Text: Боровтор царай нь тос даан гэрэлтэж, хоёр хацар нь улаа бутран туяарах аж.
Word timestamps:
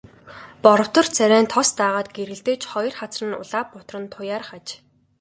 Боровтор 0.63 1.05
царай 1.15 1.41
нь 1.43 1.51
тос 1.53 1.69
даан 1.79 2.07
гэрэлтэж, 2.15 2.61
хоёр 2.71 2.93
хацар 2.99 3.23
нь 3.29 3.39
улаа 3.41 3.63
бутран 3.71 4.05
туяарах 4.13 4.51
аж. 4.57 4.67